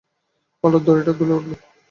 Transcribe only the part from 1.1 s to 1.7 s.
দুলে উঠলো।